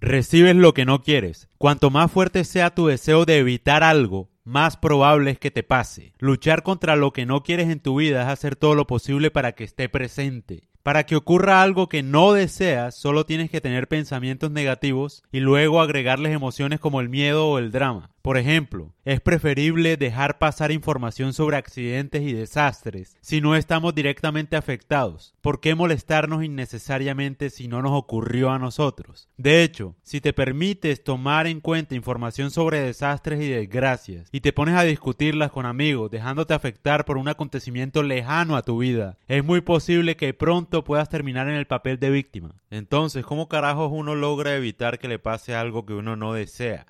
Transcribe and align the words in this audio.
Recibes 0.00 0.54
lo 0.54 0.74
que 0.74 0.84
no 0.84 1.02
quieres. 1.02 1.48
Cuanto 1.58 1.90
más 1.90 2.12
fuerte 2.12 2.44
sea 2.44 2.70
tu 2.70 2.86
deseo 2.86 3.24
de 3.24 3.38
evitar 3.38 3.82
algo, 3.82 4.30
más 4.44 4.76
probable 4.76 5.32
es 5.32 5.40
que 5.40 5.50
te 5.50 5.64
pase. 5.64 6.14
Luchar 6.18 6.62
contra 6.62 6.94
lo 6.94 7.12
que 7.12 7.26
no 7.26 7.42
quieres 7.42 7.68
en 7.68 7.80
tu 7.80 7.96
vida 7.96 8.22
es 8.22 8.28
hacer 8.28 8.54
todo 8.54 8.76
lo 8.76 8.86
posible 8.86 9.32
para 9.32 9.52
que 9.52 9.64
esté 9.64 9.88
presente. 9.88 10.68
Para 10.84 11.04
que 11.04 11.16
ocurra 11.16 11.62
algo 11.62 11.88
que 11.88 12.04
no 12.04 12.32
deseas, 12.32 12.94
solo 12.94 13.26
tienes 13.26 13.50
que 13.50 13.60
tener 13.60 13.88
pensamientos 13.88 14.52
negativos 14.52 15.24
y 15.32 15.40
luego 15.40 15.80
agregarles 15.80 16.32
emociones 16.32 16.78
como 16.78 17.00
el 17.00 17.08
miedo 17.08 17.48
o 17.48 17.58
el 17.58 17.72
drama. 17.72 18.12
Por 18.22 18.38
ejemplo, 18.38 18.94
es 19.08 19.22
preferible 19.22 19.96
dejar 19.96 20.36
pasar 20.36 20.70
información 20.70 21.32
sobre 21.32 21.56
accidentes 21.56 22.20
y 22.20 22.34
desastres 22.34 23.16
si 23.22 23.40
no 23.40 23.56
estamos 23.56 23.94
directamente 23.94 24.54
afectados. 24.54 25.34
¿Por 25.40 25.60
qué 25.60 25.74
molestarnos 25.74 26.44
innecesariamente 26.44 27.48
si 27.48 27.68
no 27.68 27.80
nos 27.80 27.92
ocurrió 27.92 28.50
a 28.50 28.58
nosotros? 28.58 29.30
De 29.38 29.62
hecho, 29.62 29.96
si 30.02 30.20
te 30.20 30.34
permites 30.34 31.02
tomar 31.02 31.46
en 31.46 31.60
cuenta 31.60 31.94
información 31.94 32.50
sobre 32.50 32.80
desastres 32.80 33.40
y 33.40 33.48
desgracias 33.48 34.28
y 34.30 34.42
te 34.42 34.52
pones 34.52 34.74
a 34.74 34.82
discutirlas 34.82 35.52
con 35.52 35.64
amigos 35.64 36.10
dejándote 36.10 36.52
afectar 36.52 37.06
por 37.06 37.16
un 37.16 37.28
acontecimiento 37.28 38.02
lejano 38.02 38.56
a 38.56 38.62
tu 38.62 38.76
vida, 38.76 39.16
es 39.26 39.42
muy 39.42 39.62
posible 39.62 40.16
que 40.16 40.34
pronto 40.34 40.84
puedas 40.84 41.08
terminar 41.08 41.48
en 41.48 41.54
el 41.54 41.66
papel 41.66 41.98
de 41.98 42.10
víctima. 42.10 42.56
Entonces, 42.68 43.24
¿cómo 43.24 43.48
carajos 43.48 43.88
uno 43.90 44.14
logra 44.14 44.54
evitar 44.54 44.98
que 44.98 45.08
le 45.08 45.18
pase 45.18 45.54
algo 45.54 45.86
que 45.86 45.94
uno 45.94 46.14
no 46.14 46.34
desea? 46.34 46.84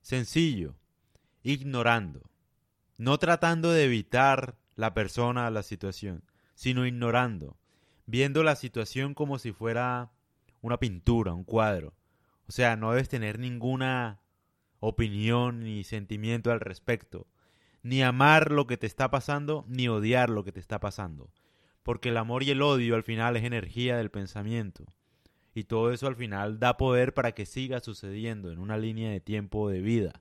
Sencillo, 0.00 0.74
ignorando. 1.44 2.22
No 2.98 3.18
tratando 3.18 3.70
de 3.70 3.84
evitar 3.84 4.56
la 4.74 4.94
persona, 4.94 5.48
la 5.50 5.62
situación, 5.62 6.24
sino 6.56 6.86
ignorando. 6.86 7.56
Viendo 8.06 8.42
la 8.42 8.56
situación 8.56 9.14
como 9.14 9.38
si 9.38 9.52
fuera 9.52 10.10
una 10.60 10.78
pintura, 10.78 11.32
un 11.32 11.44
cuadro. 11.44 11.94
O 12.48 12.52
sea, 12.52 12.74
no 12.74 12.90
debes 12.90 13.08
tener 13.08 13.38
ninguna 13.38 14.20
opinión 14.80 15.60
ni 15.60 15.84
sentimiento 15.84 16.50
al 16.50 16.58
respecto. 16.58 17.28
Ni 17.82 18.02
amar 18.02 18.50
lo 18.50 18.66
que 18.66 18.76
te 18.76 18.88
está 18.88 19.10
pasando, 19.10 19.64
ni 19.68 19.86
odiar 19.86 20.30
lo 20.30 20.42
que 20.42 20.50
te 20.52 20.60
está 20.60 20.80
pasando. 20.80 21.30
Porque 21.84 22.08
el 22.08 22.16
amor 22.16 22.42
y 22.42 22.50
el 22.50 22.62
odio 22.62 22.96
al 22.96 23.04
final 23.04 23.36
es 23.36 23.44
energía 23.44 23.96
del 23.96 24.10
pensamiento 24.10 24.84
y 25.54 25.64
todo 25.64 25.92
eso 25.92 26.08
al 26.08 26.16
final 26.16 26.58
da 26.58 26.76
poder 26.76 27.14
para 27.14 27.32
que 27.32 27.46
siga 27.46 27.80
sucediendo 27.80 28.50
en 28.50 28.58
una 28.58 28.76
línea 28.76 29.10
de 29.10 29.20
tiempo 29.20 29.70
de 29.70 29.80
vida. 29.80 30.20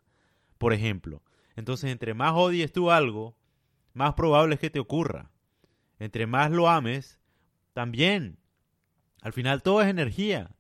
Por 0.64 0.72
ejemplo, 0.72 1.22
entonces 1.58 1.92
entre 1.92 2.14
más 2.14 2.32
odies 2.36 2.72
tú 2.72 2.90
algo, 2.90 3.36
más 3.92 4.14
probable 4.14 4.56
es 4.56 4.62
que 4.62 4.70
te 4.70 4.80
ocurra. 4.80 5.30
Entre 6.00 6.26
más 6.26 6.52
lo 6.52 6.70
ames, 6.70 7.20
también. 7.74 8.40
Al 9.22 9.34
final 9.34 9.62
todo 9.62 9.82
es 9.82 9.90
energía. 9.90 10.56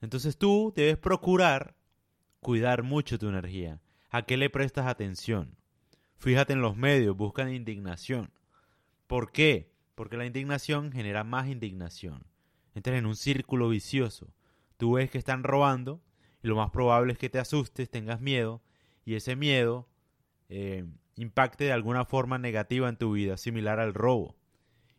Entonces 0.00 0.38
tú 0.38 0.72
debes 0.76 0.96
procurar 0.96 1.74
cuidar 2.38 2.84
mucho 2.84 3.18
tu 3.18 3.28
energía. 3.30 3.80
¿A 4.10 4.22
qué 4.22 4.36
le 4.36 4.48
prestas 4.48 4.86
atención? 4.86 5.56
Fíjate 6.18 6.52
en 6.52 6.62
los 6.62 6.76
medios, 6.76 7.16
buscan 7.16 7.52
indignación. 7.52 8.30
¿Por 9.08 9.32
qué? 9.32 9.72
Porque 9.96 10.16
la 10.16 10.24
indignación 10.24 10.92
genera 10.92 11.24
más 11.24 11.48
indignación 11.48 12.28
entras 12.74 12.96
en 12.96 13.06
un 13.06 13.16
círculo 13.16 13.68
vicioso. 13.68 14.32
Tú 14.76 14.92
ves 14.92 15.10
que 15.10 15.18
están 15.18 15.42
robando 15.42 16.00
y 16.44 16.46
lo 16.46 16.54
más 16.54 16.70
probable 16.70 17.14
es 17.14 17.18
que 17.18 17.28
te 17.28 17.40
asustes, 17.40 17.90
tengas 17.90 18.20
miedo 18.20 18.62
y 19.04 19.14
ese 19.14 19.36
miedo 19.36 19.88
eh, 20.48 20.84
impacte 21.16 21.64
de 21.64 21.72
alguna 21.72 22.04
forma 22.04 22.38
negativa 22.38 22.88
en 22.88 22.96
tu 22.96 23.12
vida, 23.12 23.36
similar 23.36 23.80
al 23.80 23.94
robo. 23.94 24.36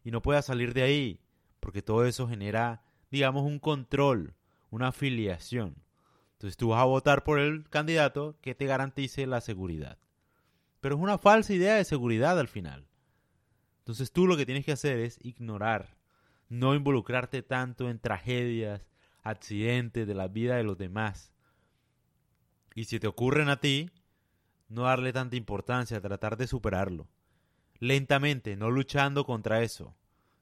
Y 0.03 0.11
no 0.11 0.21
puedas 0.21 0.45
salir 0.45 0.73
de 0.73 0.83
ahí, 0.83 1.19
porque 1.59 1.81
todo 1.81 2.05
eso 2.05 2.27
genera, 2.27 2.83
digamos, 3.11 3.43
un 3.43 3.59
control, 3.59 4.35
una 4.69 4.89
afiliación. 4.89 5.75
Entonces 6.33 6.57
tú 6.57 6.69
vas 6.69 6.81
a 6.81 6.85
votar 6.85 7.23
por 7.23 7.39
el 7.39 7.69
candidato 7.69 8.37
que 8.41 8.55
te 8.55 8.65
garantice 8.65 9.25
la 9.27 9.39
seguridad. 9.39 9.97
Pero 10.81 10.95
es 10.95 11.01
una 11.01 11.17
falsa 11.17 11.53
idea 11.53 11.75
de 11.75 11.85
seguridad 11.85 12.37
al 12.37 12.49
final. 12.49 12.85
Entonces 13.79 14.11
tú 14.11 14.27
lo 14.27 14.35
que 14.35 14.45
tienes 14.45 14.65
que 14.65 14.73
hacer 14.73 14.99
es 14.99 15.19
ignorar 15.23 15.95
no 16.53 16.75
involucrarte 16.75 17.41
tanto 17.41 17.89
en 17.89 17.99
tragedias, 17.99 18.87
accidentes 19.23 20.07
de 20.07 20.13
la 20.13 20.27
vida 20.27 20.55
de 20.55 20.63
los 20.63 20.77
demás. 20.77 21.33
Y 22.75 22.85
si 22.85 22.99
te 22.99 23.07
ocurren 23.07 23.49
a 23.49 23.59
ti, 23.59 23.89
no 24.69 24.83
darle 24.83 25.13
tanta 25.13 25.35
importancia, 25.35 26.01
tratar 26.01 26.37
de 26.37 26.47
superarlo. 26.47 27.07
Lentamente, 27.79 28.55
no 28.55 28.71
luchando 28.71 29.25
contra 29.25 29.61
eso, 29.61 29.95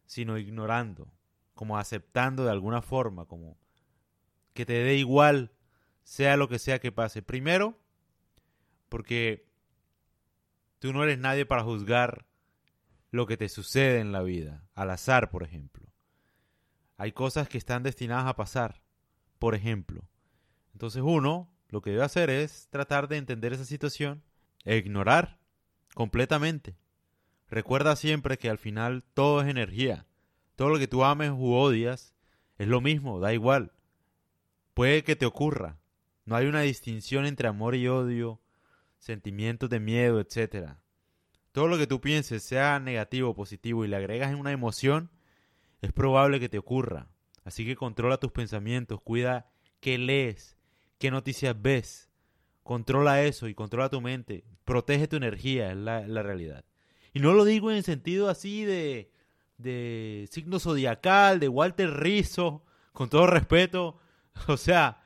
sino 0.05 0.37
ignorando, 0.37 1.11
como 1.53 1.77
aceptando 1.77 2.45
de 2.45 2.51
alguna 2.51 2.81
forma, 2.81 3.25
como 3.25 3.57
que 4.53 4.65
te 4.65 4.73
dé 4.73 4.95
igual, 4.95 5.51
sea 6.03 6.37
lo 6.37 6.47
que 6.47 6.59
sea 6.59 6.79
que 6.79 6.91
pase. 6.91 7.21
Primero, 7.21 7.79
porque 8.89 9.47
tú 10.79 10.93
no 10.93 11.03
eres 11.03 11.19
nadie 11.19 11.45
para 11.45 11.63
juzgar 11.63 12.25
lo 13.11 13.25
que 13.27 13.37
te 13.37 13.49
sucede 13.49 13.99
en 13.99 14.11
la 14.11 14.21
vida, 14.21 14.63
al 14.73 14.89
azar, 14.89 15.29
por 15.29 15.43
ejemplo. 15.43 15.91
Hay 16.97 17.11
cosas 17.11 17.49
que 17.49 17.57
están 17.57 17.83
destinadas 17.83 18.25
a 18.27 18.35
pasar, 18.35 18.81
por 19.39 19.55
ejemplo. 19.55 20.07
Entonces 20.73 21.01
uno 21.03 21.50
lo 21.71 21.81
que 21.81 21.91
debe 21.91 22.03
hacer 22.03 22.29
es 22.29 22.67
tratar 22.69 23.07
de 23.07 23.17
entender 23.17 23.53
esa 23.53 23.65
situación 23.65 24.21
e 24.65 24.77
ignorar 24.77 25.39
completamente. 25.95 26.75
Recuerda 27.49 27.95
siempre 27.95 28.37
que 28.37 28.49
al 28.49 28.57
final 28.57 29.03
todo 29.13 29.41
es 29.41 29.47
energía. 29.47 30.05
Todo 30.55 30.69
lo 30.69 30.77
que 30.77 30.87
tú 30.87 31.03
ames 31.03 31.31
u 31.31 31.53
odias 31.53 32.13
es 32.57 32.67
lo 32.67 32.81
mismo, 32.81 33.19
da 33.19 33.33
igual. 33.33 33.71
Puede 34.73 35.03
que 35.03 35.15
te 35.15 35.25
ocurra. 35.25 35.79
No 36.25 36.35
hay 36.35 36.45
una 36.45 36.61
distinción 36.61 37.25
entre 37.25 37.47
amor 37.47 37.75
y 37.75 37.87
odio, 37.87 38.41
sentimientos 38.99 39.69
de 39.69 39.79
miedo, 39.79 40.19
etc. 40.19 40.75
Todo 41.51 41.67
lo 41.67 41.77
que 41.77 41.87
tú 41.87 41.99
pienses, 41.99 42.43
sea 42.43 42.79
negativo 42.79 43.29
o 43.29 43.35
positivo, 43.35 43.83
y 43.83 43.87
le 43.87 43.95
agregas 43.95 44.33
una 44.35 44.51
emoción, 44.51 45.09
es 45.81 45.91
probable 45.91 46.39
que 46.39 46.49
te 46.49 46.57
ocurra. 46.57 47.07
Así 47.43 47.65
que 47.65 47.75
controla 47.75 48.17
tus 48.17 48.31
pensamientos, 48.31 49.01
cuida 49.01 49.49
qué 49.79 49.97
lees, 49.97 50.57
qué 51.01 51.11
noticias 51.11 51.59
ves. 51.61 52.09
Controla 52.63 53.23
eso 53.23 53.49
y 53.49 53.55
controla 53.55 53.89
tu 53.89 53.99
mente. 53.99 54.45
Protege 54.63 55.07
tu 55.07 55.17
energía, 55.17 55.71
es 55.71 55.77
la, 55.77 56.23
realidad. 56.23 56.63
Y 57.11 57.19
no 57.19 57.33
lo 57.33 57.43
digo 57.43 57.71
en 57.71 57.83
sentido 57.83 58.29
así 58.29 58.63
de, 58.63 59.11
de 59.57 60.29
signo 60.31 60.59
zodiacal, 60.59 61.39
de 61.41 61.49
Walter 61.49 61.91
Rizzo, 61.91 62.63
con 62.93 63.09
todo 63.09 63.27
respeto. 63.27 63.97
O 64.47 64.55
sea, 64.55 65.03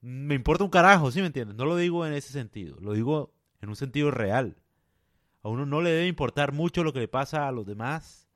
me 0.00 0.34
importa 0.34 0.64
un 0.64 0.70
carajo, 0.70 1.12
¿sí 1.12 1.20
me 1.20 1.26
entiendes? 1.26 1.56
No 1.56 1.64
lo 1.64 1.76
digo 1.76 2.04
en 2.04 2.12
ese 2.12 2.32
sentido, 2.32 2.76
lo 2.80 2.92
digo 2.92 3.32
en 3.60 3.68
un 3.68 3.76
sentido 3.76 4.10
real. 4.10 4.56
A 5.44 5.48
uno 5.48 5.64
no 5.64 5.80
le 5.80 5.90
debe 5.90 6.08
importar 6.08 6.50
mucho 6.50 6.82
lo 6.82 6.92
que 6.92 6.98
le 6.98 7.06
pasa 7.06 7.46
a 7.46 7.52
los 7.52 7.66
demás 7.66 8.28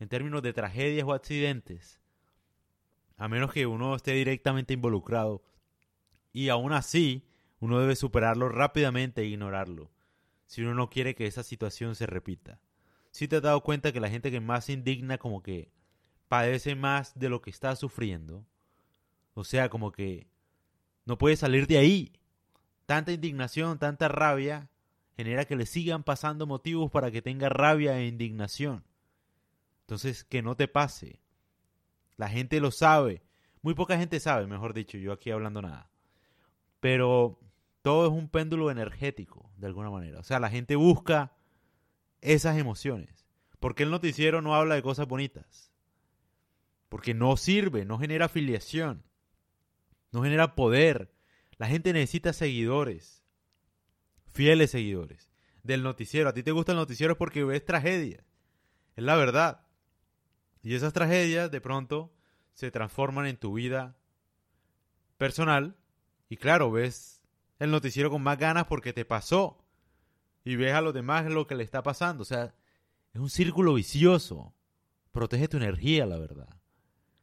en 0.00 0.08
términos 0.08 0.42
de 0.42 0.52
tragedias 0.52 1.06
o 1.06 1.12
accidentes, 1.12 2.00
a 3.16 3.28
menos 3.28 3.52
que 3.52 3.66
uno 3.66 3.94
esté 3.94 4.12
directamente 4.12 4.74
involucrado. 4.74 5.42
Y 6.36 6.50
aún 6.50 6.74
así, 6.74 7.24
uno 7.60 7.80
debe 7.80 7.96
superarlo 7.96 8.50
rápidamente 8.50 9.22
e 9.22 9.24
ignorarlo, 9.24 9.90
si 10.44 10.60
uno 10.60 10.74
no 10.74 10.90
quiere 10.90 11.14
que 11.14 11.26
esa 11.26 11.42
situación 11.42 11.94
se 11.94 12.04
repita. 12.04 12.60
Si 13.10 13.26
te 13.26 13.36
has 13.36 13.42
dado 13.42 13.62
cuenta 13.62 13.90
que 13.90 14.00
la 14.00 14.10
gente 14.10 14.30
que 14.30 14.38
más 14.38 14.66
se 14.66 14.74
indigna 14.74 15.16
como 15.16 15.42
que 15.42 15.72
padece 16.28 16.74
más 16.74 17.18
de 17.18 17.30
lo 17.30 17.40
que 17.40 17.48
está 17.48 17.74
sufriendo, 17.74 18.44
o 19.32 19.44
sea, 19.44 19.70
como 19.70 19.92
que 19.92 20.28
no 21.06 21.16
puede 21.16 21.36
salir 21.36 21.66
de 21.66 21.78
ahí. 21.78 22.12
Tanta 22.84 23.12
indignación, 23.12 23.78
tanta 23.78 24.08
rabia, 24.08 24.68
genera 25.16 25.46
que 25.46 25.56
le 25.56 25.64
sigan 25.64 26.04
pasando 26.04 26.46
motivos 26.46 26.90
para 26.90 27.10
que 27.10 27.22
tenga 27.22 27.48
rabia 27.48 27.98
e 27.98 28.08
indignación. 28.08 28.84
Entonces, 29.84 30.22
que 30.22 30.42
no 30.42 30.54
te 30.54 30.68
pase. 30.68 31.18
La 32.18 32.28
gente 32.28 32.60
lo 32.60 32.72
sabe. 32.72 33.22
Muy 33.62 33.72
poca 33.72 33.96
gente 33.96 34.20
sabe, 34.20 34.46
mejor 34.46 34.74
dicho, 34.74 34.98
yo 34.98 35.14
aquí 35.14 35.30
hablando 35.30 35.62
nada. 35.62 35.88
Pero 36.80 37.38
todo 37.82 38.06
es 38.06 38.12
un 38.12 38.28
péndulo 38.28 38.70
energético, 38.70 39.50
de 39.56 39.66
alguna 39.66 39.90
manera. 39.90 40.18
O 40.20 40.22
sea, 40.22 40.40
la 40.40 40.50
gente 40.50 40.76
busca 40.76 41.32
esas 42.20 42.58
emociones. 42.58 43.26
¿Por 43.60 43.74
qué 43.74 43.84
el 43.84 43.90
noticiero 43.90 44.42
no 44.42 44.54
habla 44.54 44.74
de 44.74 44.82
cosas 44.82 45.08
bonitas? 45.08 45.72
Porque 46.88 47.14
no 47.14 47.36
sirve, 47.36 47.84
no 47.84 47.98
genera 47.98 48.26
afiliación, 48.26 49.04
no 50.12 50.22
genera 50.22 50.54
poder. 50.54 51.12
La 51.58 51.66
gente 51.66 51.92
necesita 51.92 52.32
seguidores, 52.32 53.24
fieles 54.32 54.70
seguidores 54.70 55.30
del 55.62 55.82
noticiero. 55.82 56.28
A 56.28 56.34
ti 56.34 56.42
te 56.42 56.52
gusta 56.52 56.72
el 56.72 56.78
noticiero 56.78 57.16
porque 57.16 57.44
ves 57.44 57.64
tragedia. 57.64 58.24
Es 58.94 59.04
la 59.04 59.16
verdad. 59.16 59.66
Y 60.62 60.74
esas 60.74 60.92
tragedias 60.92 61.50
de 61.50 61.60
pronto 61.60 62.12
se 62.54 62.70
transforman 62.70 63.26
en 63.26 63.36
tu 63.36 63.52
vida 63.54 63.96
personal. 65.18 65.76
Y 66.28 66.36
claro, 66.36 66.70
ves 66.70 67.20
el 67.58 67.70
noticiero 67.70 68.10
con 68.10 68.22
más 68.22 68.38
ganas 68.38 68.66
porque 68.66 68.92
te 68.92 69.04
pasó. 69.04 69.58
Y 70.44 70.56
ves 70.56 70.74
a 70.74 70.80
los 70.80 70.94
demás 70.94 71.26
lo 71.26 71.46
que 71.46 71.54
le 71.54 71.64
está 71.64 71.82
pasando. 71.82 72.22
O 72.22 72.26
sea, 72.26 72.54
es 73.12 73.20
un 73.20 73.30
círculo 73.30 73.74
vicioso. 73.74 74.54
Protege 75.12 75.48
tu 75.48 75.56
energía, 75.56 76.06
la 76.06 76.18
verdad. 76.18 76.48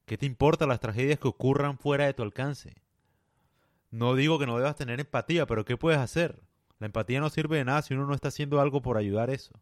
¿Qué 0.06 0.18
te 0.18 0.26
importa 0.26 0.68
las 0.68 0.80
tragedias 0.80 1.20
que 1.20 1.28
ocurran 1.28 1.78
fuera 1.78 2.06
de 2.06 2.14
tu 2.14 2.24
alcance? 2.24 2.76
No 3.92 4.16
digo 4.16 4.40
que 4.40 4.48
no 4.48 4.58
debas 4.58 4.76
tener 4.76 5.00
empatía, 5.00 5.46
pero 5.46 5.64
¿qué 5.64 5.78
puedes 5.78 6.00
hacer? 6.00 6.42
La 6.80 6.88
empatía 6.88 7.22
no 7.22 7.30
sirve 7.30 7.58
de 7.58 7.66
nada 7.66 7.82
si 7.82 7.94
uno 7.94 8.06
no 8.06 8.14
está 8.14 8.30
haciendo 8.30 8.60
algo 8.60 8.82
por 8.82 8.98
ayudar 8.98 9.30
eso. 9.30 9.54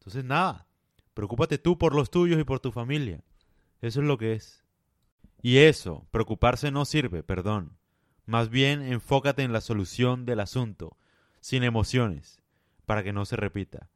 Entonces, 0.00 0.24
nada, 0.24 0.66
preocúpate 1.14 1.56
tú 1.56 1.78
por 1.78 1.94
los 1.94 2.10
tuyos 2.10 2.38
y 2.38 2.44
por 2.44 2.60
tu 2.60 2.72
familia. 2.72 3.22
Eso 3.80 4.00
es 4.00 4.06
lo 4.06 4.18
que 4.18 4.32
es. 4.32 4.64
Y 5.40 5.58
eso, 5.58 6.06
preocuparse 6.10 6.70
no 6.70 6.84
sirve, 6.84 7.22
perdón. 7.22 7.77
Más 8.28 8.50
bien 8.50 8.82
enfócate 8.82 9.42
en 9.42 9.54
la 9.54 9.62
solución 9.62 10.26
del 10.26 10.40
asunto, 10.40 10.98
sin 11.40 11.62
emociones, 11.62 12.42
para 12.84 13.02
que 13.02 13.14
no 13.14 13.24
se 13.24 13.36
repita. 13.36 13.88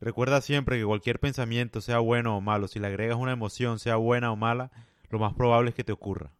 Recuerda 0.00 0.40
siempre 0.40 0.78
que 0.78 0.86
cualquier 0.86 1.20
pensamiento, 1.20 1.82
sea 1.82 1.98
bueno 1.98 2.34
o 2.34 2.40
malo, 2.40 2.66
si 2.66 2.78
le 2.78 2.86
agregas 2.86 3.18
una 3.18 3.32
emoción, 3.32 3.78
sea 3.78 3.96
buena 3.96 4.32
o 4.32 4.36
mala, 4.36 4.70
lo 5.10 5.18
más 5.18 5.34
probable 5.34 5.68
es 5.68 5.76
que 5.76 5.84
te 5.84 5.92
ocurra. 5.92 6.30